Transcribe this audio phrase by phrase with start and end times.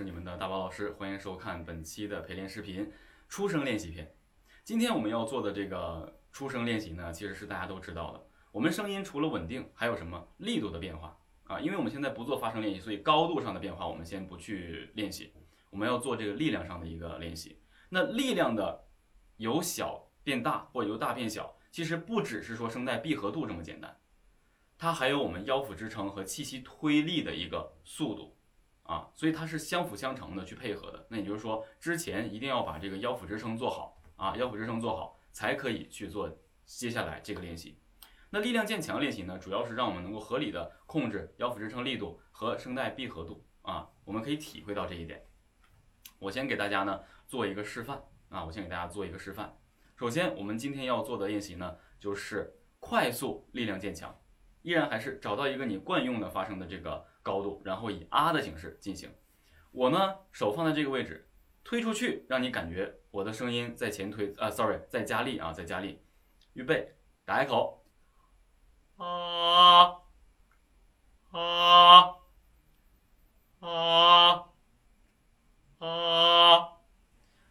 [0.00, 2.90] 是你们的大宝老师，欢迎收看本期的陪练视频
[3.28, 4.10] 初声练习篇。
[4.64, 8.26] 今天我们要做的这个初声练习呢，其实是大家都知道的。
[8.50, 11.14] 我们声音除了稳定，还有什么力度的变化
[11.44, 11.60] 啊？
[11.60, 15.34] 因为我们现在不做发声练习，所以高度上的变化我们先不去练习。
[15.68, 17.60] 我们要做这个力量上的一个练习。
[17.90, 18.82] 那力量的
[19.36, 23.94] 由小变大或由大变小，其实不只是说声带闭合度这么简单，
[24.78, 28.34] 它还有我们腰腹支撑和气息推力的一个速度。
[28.90, 31.06] 啊，所以它是相辅相成的去配合的。
[31.08, 36.28] 那也就是说，之前一定要把这个腰腹支撑做好啊，腰腹支撑做好，才可以去做
[36.66, 37.78] 接下来这个练习。
[38.30, 45.24] 那力量渐强练习呢，主要是让我们能够合理的控制腰腹支撑力度和声带闭合度啊，我们可以体会到这一点。
[46.18, 49.56] 我先给大家呢做一个示范啊，我先给大家做一个示范。
[49.96, 54.12] 首先，我们今天要做的练习呢，就是快速力量渐强，
[54.62, 57.06] 依然还是找到一个你惯用的发声的这个。
[57.22, 59.10] 高度，然后以啊的形式进行。
[59.72, 61.28] 我呢，手放在这个位置，
[61.62, 66.00] 推出去，让你感觉我的声音在前推啊，sorry，在加力啊，在加力。
[66.54, 67.84] 预备，打一口，
[68.96, 70.00] 啊
[71.30, 72.16] 啊
[73.60, 74.44] 啊
[75.78, 76.72] 啊！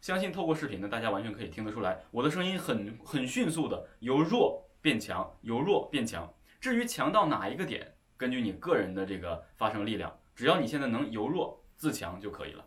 [0.02, 6.34] 相信透过视频呢，大家完全可以听得出来，我的声音很很迅速的由弱变强，由弱变强。
[6.60, 7.96] 至于强到哪一个点？
[8.20, 12.66] 根据你个人的这个发声力量，只要你现在能由弱自强就可以了。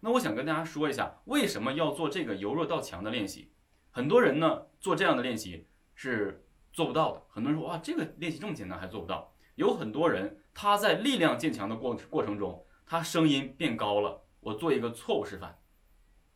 [0.00, 3.52] 那我想跟大家说一下，为什么要做这个由弱到强的练习？
[3.90, 7.22] 很多人呢做这样的练习是做不到的。
[7.28, 9.34] 很多人说哇，这个练习这么简单还做不到？
[9.56, 14.24] 有很多人他在力量渐强的过过程中，他声音变高了。
[14.40, 15.58] 我做一个错误示范，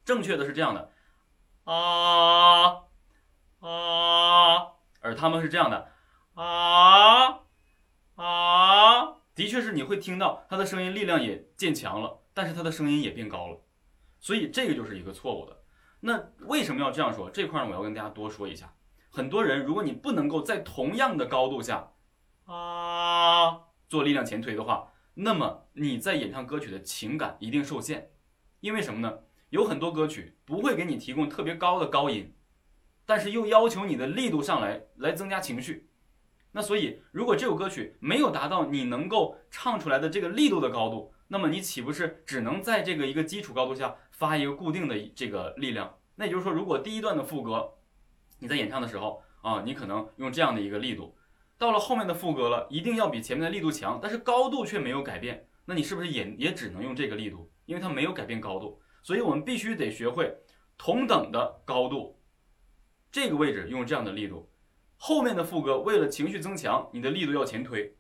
[0.05, 0.92] 正确的是这样的
[1.64, 2.83] 啊
[3.61, 5.91] 啊，而他们是这样的
[6.34, 7.41] 啊。
[8.16, 13.61] 啊，的确是你会听到他的声音力量也渐强了，但是他的声音也变高了，
[14.20, 15.62] 所以这个就是一个错误的。
[16.00, 17.30] 那为什么要这样说？
[17.30, 18.74] 这块呢，我要跟大家多说一下。
[19.11, 21.92] 很多人，如果你不能够在同样的高度下
[22.46, 28.11] 啊做力量前推的话，那么你在演唱歌曲的情感一定受限。
[28.61, 29.18] 因为什么呢？
[29.51, 32.34] 有很多歌曲不会给你提供特别高的高音，
[33.05, 35.90] 但是又要求你的力度上来，来增加情绪。
[36.55, 45.98] 那所以，如果这首歌曲没有达到你能够唱出来的这个力度的高度，那么你岂不是只能在这个一个基础高度下发一个固定的这个力量？
[46.14, 47.73] 那也就是说，如果第一段的副歌
[48.39, 51.17] 你在演唱的时候啊，你可能用这样的一个力度，
[51.57, 57.51] 到了后面的副歌了，一定要比前面的力度强，但是高度却没有改变，那你是不是也也只能用这个力度？
[57.64, 60.36] 因为它没有改变高度，所以我们必须得学会
[60.77, 62.20] 同等的高度，
[63.11, 64.52] 这个位置用这样的力度。
[65.05, 67.92] 后面的副歌为了情绪增强，你的力度要前推，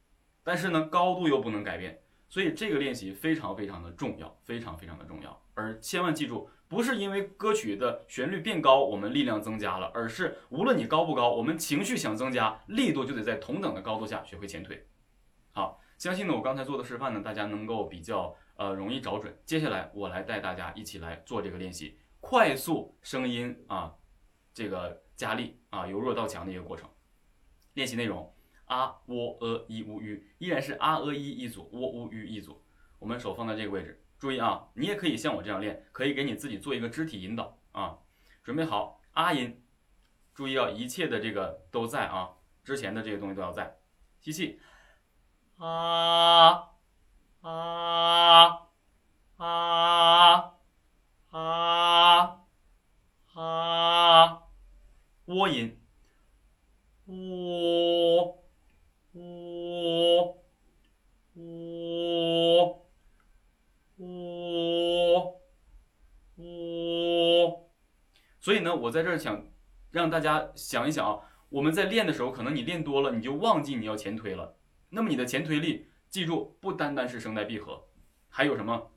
[0.44, 5.42] 但是呢高度又不能改变，所以这个练习非常非常的重要，非常非常的重要。
[5.54, 14.86] 而千万记住，不是因为歌曲的旋律变高，我们力量增加了，而是无论你高不高，我们情绪想增加，力度就得在同等的高度下学会前推。
[15.50, 19.36] 好，相信呢我刚才做的示范呢，大家能够比较呃容易找准。
[19.44, 23.92] 接下来我来带大家一起来做这个练习，快速声音啊，
[24.54, 26.88] 这个加力啊，由弱到强的一个过程。
[27.74, 28.34] 练习内容
[28.66, 32.62] 啊喔呃一乌吁，依然是啊呃一一组，喔乌吁一组。
[32.98, 37.98] 我们手放在这个位置，注意啊，你也可以像我这样练，可以给你自己做一个肢体引导啊。
[38.44, 39.62] 准备好啊音，
[40.34, 42.30] 注意啊，一切的这个都在啊，
[42.62, 43.76] 之前的这些东西都要在。
[44.20, 44.60] 吸气，
[45.56, 46.70] 啊
[47.40, 48.68] 啊
[49.36, 50.54] 啊
[51.30, 52.40] 啊
[53.34, 54.42] 啊，
[55.24, 55.81] 窝音。
[68.42, 69.46] 所以呢，我在这儿想
[69.90, 74.56] 让大家想一想啊，我们在练的时候，可能你练多了，你就忘记你要前推了。
[74.90, 77.88] 那么你的前推力，记住，不单单是声带闭合，
[78.28, 78.90] 还有什么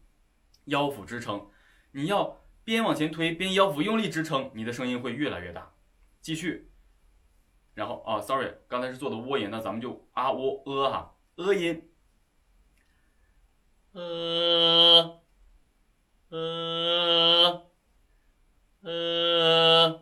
[0.65, 1.47] 腰腹支撑，
[1.91, 5.71] 你要边往前推边腰腹用力支撑，你的声音会越来越大。
[6.21, 6.71] 继续。
[7.75, 11.87] 然后啊，sorry，刚才是做的窝音，那咱们就啊喔呃哈，呃音，
[13.91, 15.21] 呃
[16.29, 17.64] 呃
[18.85, 19.99] 呃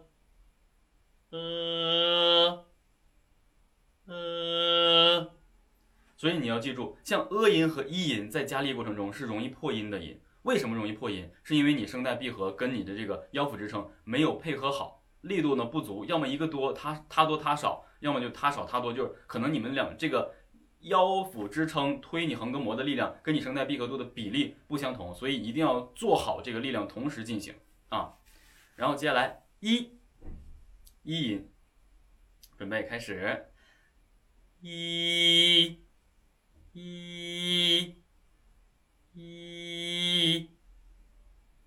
[1.30, 2.66] 呃
[4.06, 5.32] 呃，
[6.18, 10.20] 所以你要记住，像呃音和一音在加力过程中是容易破音的音。
[10.42, 11.32] 为什么容易破音？
[11.44, 15.02] 是因为你声带闭合跟你的这个腰腹支撑没有配合好。
[15.22, 20.34] 力度呢不足，要么一个多，他他多他少，要么就他少他多，就是可能你们两这个
[20.82, 27.56] 腰腹支撑推你横膈膜的力量跟你声带闭合度的比例不相同，所以一定要做好这个力量同时进行
[27.88, 28.16] 啊。
[28.76, 30.00] 然后接下来一，
[31.04, 31.52] 一音，
[32.58, 33.46] 准备开始，
[34.62, 35.80] 一，
[36.74, 37.96] 一，
[39.14, 40.50] 一，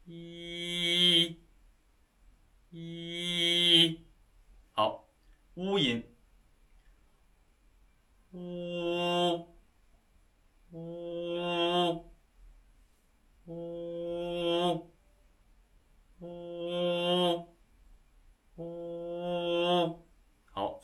[0.05, 1.41] 一，
[2.71, 4.05] 一，
[4.73, 5.09] 好，
[5.55, 6.03] 乌音。
[8.33, 8.76] 呜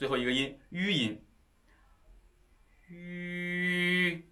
[0.02, 1.22] 最后一个音，吁音，
[2.88, 4.25] 吁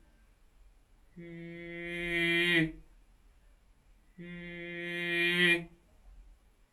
[1.14, 2.75] 吁
[4.17, 5.69] 吁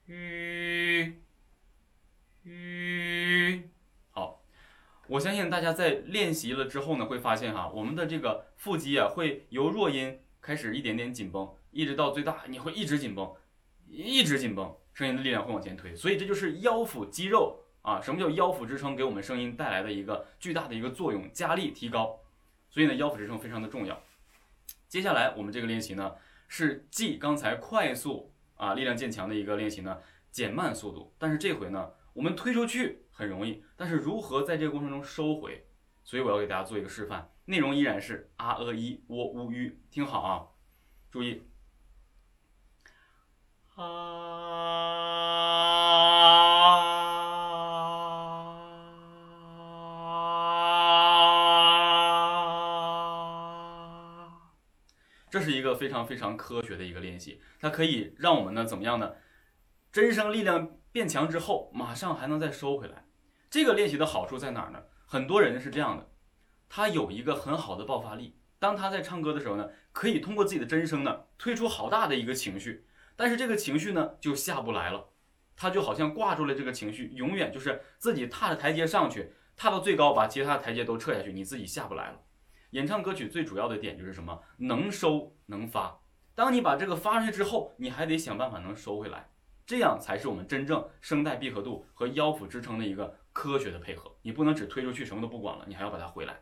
[0.07, 1.13] 吁
[2.43, 3.61] 吁。
[5.07, 13.31] 我相信大家在练习了之后呢，会发现哈，我们的这个腹肌啊，会由弱音开始一点点紧绷，一直到最大，你会一直紧绷，
[13.87, 15.95] 一直紧绷，声音的力量会往前推。
[15.95, 22.19] 所以这就是腰腹肌肉啊，什么叫腰腹支撑给我们声音带来的一个巨大的一个作用，加力提高。
[22.69, 23.97] 所以呢，腰腹支撑非常的重要。
[24.89, 26.15] 接下来我们这个练习呢，
[26.49, 30.01] 是继刚才快速啊力量渐强的一个练习呢，
[30.31, 31.91] 减慢速度，但是这回呢。
[32.11, 35.65] 我们推出去很容易，但是如何在这个过程中收回？
[36.03, 40.47] 所以我要给大家做一个示范，内容依然是啊、呃、一、喔、乌、吁，听好啊，
[41.09, 41.43] 注意
[43.75, 44.36] 啊，
[55.77, 59.13] 非常非常科学的一个练习，它可以让我们呢怎么样呢？
[59.91, 60.73] 真声力量。
[60.89, 63.05] 变强之后，马上还能再收回来。
[63.51, 64.81] 这个练习的好处在哪儿呢？
[65.05, 66.09] 很多人是这样的，
[66.67, 72.87] 他有一个很好的爆发力，当他在唱歌的时候呢，可以通过自己的真声呢，推出好大的一个情绪。
[73.15, 75.09] 但是这个情绪呢，就下不来了，
[75.55, 82.23] 他就好像挂住了这个情绪，永远就是自己踏着台阶上去，踏到最高，把其他的台阶都撤下去，你自己下不来了。
[82.71, 84.41] 演唱歌曲最主要的点就是什么？
[84.57, 85.99] 能收能发。
[86.35, 89.31] 当你把这个发出去之后，你还得想办法能收回来。
[89.65, 94.15] 这样才是我们真正声带闭合度和腰腹支撑的一个科学的配合。
[94.21, 96.41] 你不能只推出去什么都不管了，你还要把它回来。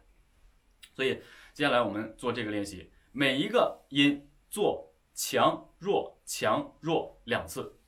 [0.93, 1.21] 所以
[1.53, 7.79] 接下来我们做这个练习，每一个音做强弱强弱两次。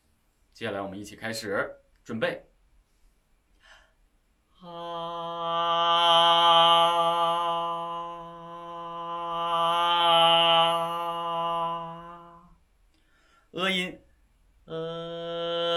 [0.53, 1.69] 接下来我们一起开始，
[2.03, 2.43] 准备。
[4.59, 4.67] 啊，
[13.51, 13.97] 呃音，
[14.65, 15.76] 呃。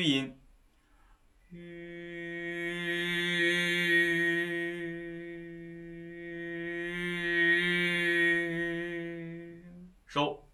[0.00, 0.34] 吁音。
[10.06, 10.48] 收，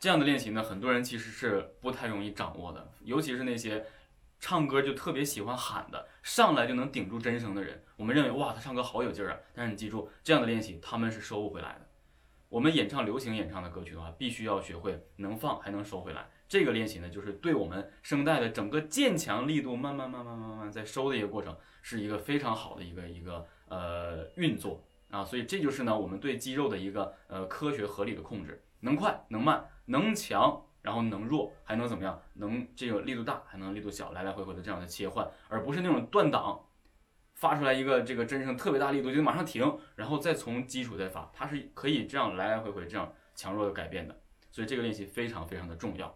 [0.00, 3.86] 这样的练习呢，很多人其实是不太容易掌握的，尤其是那些
[4.40, 7.80] 唱歌就特别喜欢喊的，上来就能顶住真声的人。
[7.94, 9.38] 我们认为哇，他唱歌好有劲儿啊！
[9.54, 11.86] 但是你记住，这样的练习他们是收不回来的。
[12.48, 16.28] 我们演唱流行演唱的歌曲的话，必须要学会能放还能收回来。
[16.48, 24.82] 这个练习呢，就是对我们声带的整个渐强力度慢慢慢慢慢慢在收的一个过程，是一个非常好的一个一个呃运作。
[25.08, 32.20] 啊，所以这就是呢，我们对肌肉的一个呃科学合理的控制，能快能慢，能强，然后能弱，还能怎么样？
[32.34, 36.60] 能这个力度大，还能力度小，来来回回的这样的切换，而不是那种断档，
[37.34, 46.12] 发出来一个这个真声特别大力度就马上停，然后再从基础再发，它是可以这样来来回回这样强弱的改变的，所以这个练习非常非常的重要。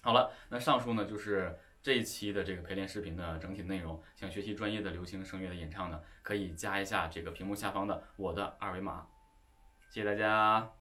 [0.00, 1.58] 好了，那上述呢就是。
[1.82, 9.06] 这一期的这个陪练视频的整体内容，想学习专业的流行声乐的演唱呢，可以加一下这个屏幕下方的我的二维码，
[9.88, 10.72] 谢谢大家。